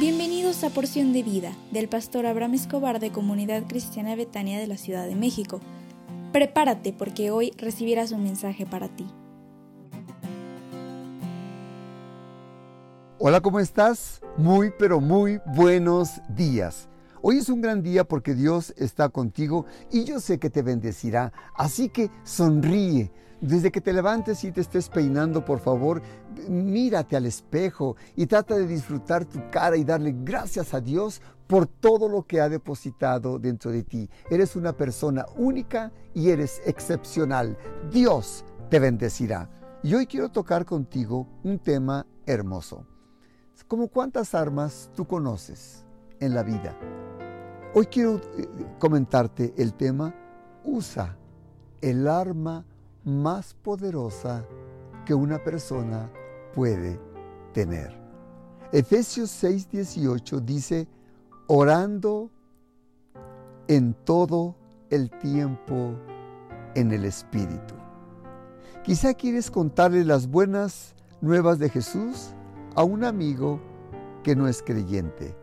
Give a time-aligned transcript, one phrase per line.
[0.00, 4.78] Bienvenidos a Porción de Vida del pastor Abraham Escobar de Comunidad Cristiana Betania de la
[4.78, 5.60] Ciudad de México.
[6.32, 9.06] Prepárate porque hoy recibirás un mensaje para ti.
[13.18, 14.22] Hola, ¿cómo estás?
[14.38, 16.88] Muy, pero muy buenos días.
[17.22, 21.32] Hoy es un gran día porque Dios está contigo y yo sé que te bendecirá.
[21.54, 23.12] Así que sonríe.
[23.42, 26.02] Desde que te levantes y te estés peinando, por favor,
[26.48, 31.66] mírate al espejo y trata de disfrutar tu cara y darle gracias a Dios por
[31.66, 34.08] todo lo que ha depositado dentro de ti.
[34.30, 37.56] Eres una persona única y eres excepcional.
[37.90, 39.50] Dios te bendecirá.
[39.82, 42.86] Y hoy quiero tocar contigo un tema hermoso.
[43.68, 45.84] Como cuántas armas tú conoces
[46.18, 46.76] en la vida.
[47.72, 48.48] Hoy quiero eh,
[48.80, 50.12] comentarte el tema,
[50.64, 51.16] usa
[51.80, 52.64] el arma
[53.04, 54.44] más poderosa
[55.06, 56.10] que una persona
[56.52, 56.98] puede
[57.52, 57.96] tener.
[58.72, 60.88] Efesios 6:18 dice,
[61.46, 62.28] orando
[63.68, 64.56] en todo
[64.90, 65.94] el tiempo
[66.74, 67.74] en el Espíritu.
[68.82, 72.34] Quizá quieres contarle las buenas nuevas de Jesús
[72.74, 73.60] a un amigo
[74.24, 75.39] que no es creyente.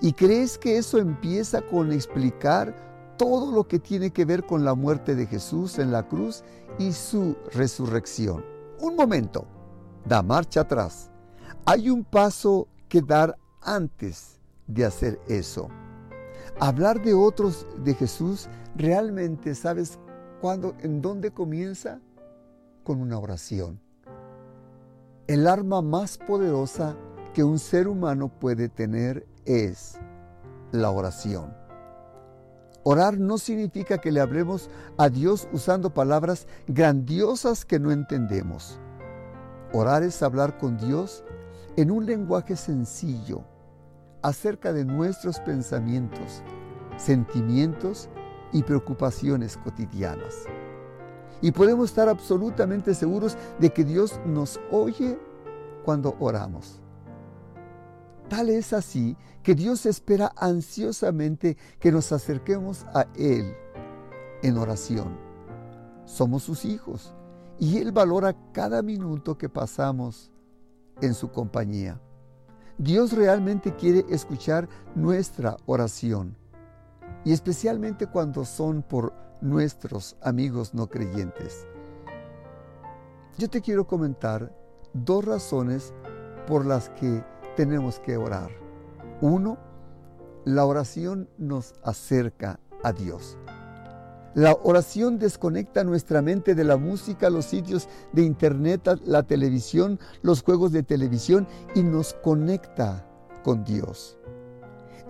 [0.00, 2.74] ¿Y crees que eso empieza con explicar
[3.16, 6.44] todo lo que tiene que ver con la muerte de Jesús en la cruz
[6.78, 8.44] y su resurrección?
[8.80, 9.44] Un momento,
[10.04, 11.10] da marcha atrás.
[11.64, 15.68] Hay un paso que dar antes de hacer eso.
[16.60, 19.98] Hablar de otros de Jesús realmente, ¿sabes
[20.40, 22.00] cuándo, en dónde comienza?
[22.84, 23.80] Con una oración.
[25.26, 26.96] El arma más poderosa
[27.34, 29.98] que un ser humano puede tener es
[30.72, 31.54] la oración.
[32.84, 38.78] Orar no significa que le hablemos a Dios usando palabras grandiosas que no entendemos.
[39.72, 41.24] Orar es hablar con Dios
[41.76, 43.44] en un lenguaje sencillo
[44.22, 46.42] acerca de nuestros pensamientos,
[46.96, 48.08] sentimientos
[48.52, 50.44] y preocupaciones cotidianas.
[51.40, 55.18] Y podemos estar absolutamente seguros de que Dios nos oye
[55.84, 56.80] cuando oramos.
[58.28, 63.54] Tal es así que Dios espera ansiosamente que nos acerquemos a Él
[64.42, 65.18] en oración.
[66.04, 67.14] Somos sus hijos
[67.58, 70.30] y Él valora cada minuto que pasamos
[71.00, 72.00] en su compañía.
[72.76, 76.36] Dios realmente quiere escuchar nuestra oración
[77.24, 81.66] y especialmente cuando son por nuestros amigos no creyentes.
[83.38, 84.54] Yo te quiero comentar
[84.92, 85.92] dos razones
[86.46, 87.24] por las que
[87.58, 88.52] tenemos que orar.
[89.20, 89.58] Uno,
[90.44, 93.36] la oración nos acerca a Dios.
[94.36, 100.44] La oración desconecta nuestra mente de la música, los sitios de internet, la televisión, los
[100.44, 103.04] juegos de televisión y nos conecta
[103.42, 104.20] con Dios.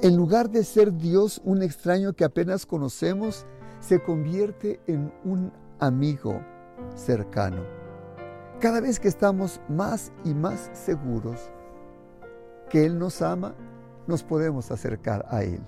[0.01, 3.45] En lugar de ser Dios un extraño que apenas conocemos,
[3.81, 6.41] se convierte en un amigo
[6.95, 7.63] cercano.
[8.59, 11.51] Cada vez que estamos más y más seguros
[12.69, 13.55] que Él nos ama,
[14.07, 15.61] nos podemos acercar a Él.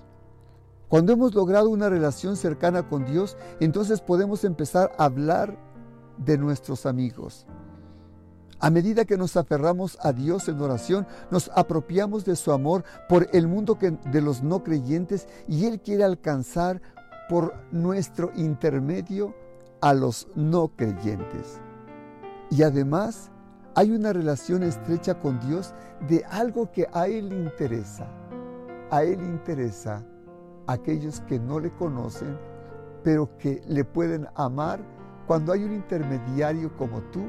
[0.87, 5.57] Cuando hemos logrado una relación cercana con Dios, entonces podemos empezar a hablar
[6.17, 7.45] de nuestros amigos.
[8.59, 13.27] A medida que nos aferramos a Dios en oración, nos apropiamos de su amor por
[13.33, 16.81] el mundo de los no creyentes y Él quiere alcanzar
[17.27, 19.33] por nuestro intermedio
[19.81, 21.59] a los no creyentes.
[22.51, 23.30] Y además,
[23.75, 25.73] hay una relación estrecha con Dios
[26.07, 28.07] de algo que a Él le interesa.
[28.89, 30.03] A Él le interesa
[30.67, 32.37] aquellos que no le conocen,
[33.03, 34.79] pero que le pueden amar
[35.25, 37.23] cuando hay un intermediario como tú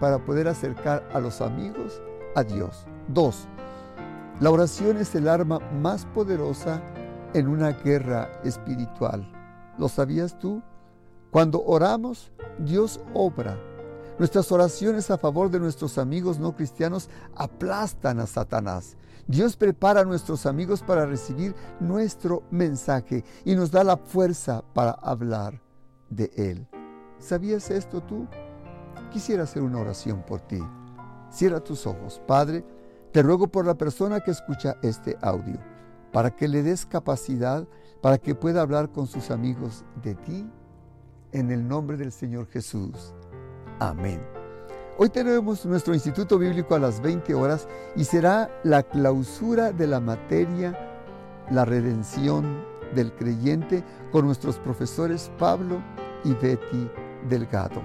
[0.00, 2.00] para poder acercar a los amigos
[2.36, 2.86] a Dios.
[3.08, 3.48] Dos,
[4.40, 6.80] la oración es el arma más poderosa
[7.34, 9.28] en una guerra espiritual.
[9.78, 10.62] ¿Lo sabías tú?
[11.30, 13.58] Cuando oramos, Dios obra
[14.18, 18.96] Nuestras oraciones a favor de nuestros amigos no cristianos aplastan a Satanás.
[19.26, 24.92] Dios prepara a nuestros amigos para recibir nuestro mensaje y nos da la fuerza para
[24.92, 25.60] hablar
[26.10, 26.66] de Él.
[27.18, 28.26] ¿Sabías esto tú?
[29.12, 30.60] Quisiera hacer una oración por ti.
[31.30, 32.20] Cierra tus ojos.
[32.26, 32.64] Padre,
[33.12, 35.58] te ruego por la persona que escucha este audio,
[36.12, 37.66] para que le des capacidad
[38.00, 40.48] para que pueda hablar con sus amigos de ti,
[41.32, 43.12] en el nombre del Señor Jesús.
[43.80, 44.20] Amén.
[44.96, 50.00] Hoy tenemos nuestro Instituto Bíblico a las 20 horas y será la clausura de la
[50.00, 50.76] materia
[51.50, 52.64] La redención
[52.94, 55.80] del creyente con nuestros profesores Pablo
[56.24, 56.90] y Betty
[57.28, 57.80] Delgado.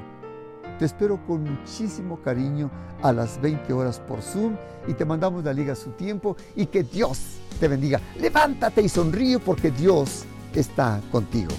[0.79, 2.71] Te espero con muchísimo cariño
[3.03, 4.55] a las 20 horas por Zoom
[4.87, 8.01] y te mandamos la liga a su tiempo y que Dios te bendiga.
[8.19, 10.25] Levántate y sonríe porque Dios
[10.55, 11.53] está contigo.